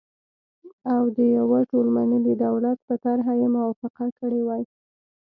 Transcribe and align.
او 0.93 1.01
د 1.15 1.17
يوه 1.37 1.59
ټول 1.71 1.87
منلي 1.97 2.35
دولت 2.45 2.77
په 2.87 2.93
طرحه 3.03 3.33
یې 3.41 3.47
موافقه 3.57 4.05
کړې 4.19 4.41
وای، 4.43 4.63